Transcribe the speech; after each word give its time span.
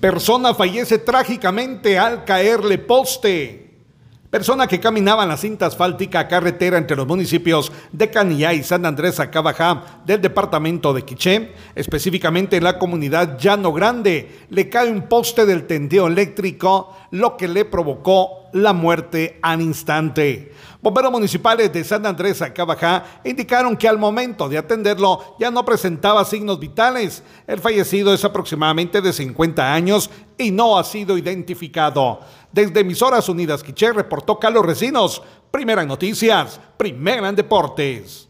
Persona 0.00 0.54
fallece 0.54 0.98
trágicamente 0.98 1.98
al 1.98 2.24
caerle 2.24 2.78
poste. 2.78 3.68
Persona 4.30 4.68
que 4.68 4.78
caminaba 4.78 5.24
en 5.24 5.30
la 5.30 5.36
cinta 5.36 5.66
asfáltica 5.66 6.28
carretera 6.28 6.78
entre 6.78 6.96
los 6.96 7.08
municipios 7.08 7.72
de 7.90 8.08
Canillá 8.08 8.52
y 8.52 8.62
San 8.62 8.86
Andrés 8.86 9.18
Acabajá 9.18 10.02
del 10.06 10.20
departamento 10.20 10.92
de 10.92 11.02
Quiché, 11.02 11.52
específicamente 11.74 12.58
en 12.58 12.64
la 12.64 12.78
comunidad 12.78 13.38
Llano 13.38 13.72
Grande, 13.72 14.46
le 14.50 14.68
cae 14.68 14.88
un 14.88 15.08
poste 15.08 15.46
del 15.46 15.66
tendido 15.66 16.06
eléctrico, 16.06 16.94
lo 17.10 17.36
que 17.36 17.48
le 17.48 17.64
provocó 17.64 18.47
la 18.52 18.72
muerte 18.72 19.38
al 19.42 19.60
instante. 19.60 20.52
Bomberos 20.80 21.10
municipales 21.10 21.72
de 21.72 21.82
San 21.82 22.06
Andrés 22.06 22.40
Acabajá 22.40 23.20
indicaron 23.24 23.76
que 23.76 23.88
al 23.88 23.98
momento 23.98 24.48
de 24.48 24.58
atenderlo 24.58 25.36
ya 25.38 25.50
no 25.50 25.64
presentaba 25.64 26.24
signos 26.24 26.60
vitales. 26.60 27.22
El 27.46 27.58
fallecido 27.58 28.14
es 28.14 28.24
aproximadamente 28.24 29.00
de 29.00 29.12
50 29.12 29.74
años 29.74 30.10
y 30.36 30.50
no 30.50 30.78
ha 30.78 30.84
sido 30.84 31.18
identificado. 31.18 32.20
Desde 32.52 32.80
Emisoras 32.80 33.28
Unidas 33.28 33.62
Quiché 33.62 33.92
reportó 33.92 34.38
Carlos 34.38 34.64
Recinos. 34.64 35.22
Primera 35.50 35.84
noticias, 35.84 36.60
primera 36.76 37.32
deportes. 37.32 38.27